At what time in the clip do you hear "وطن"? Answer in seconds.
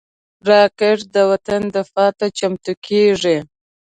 1.31-1.61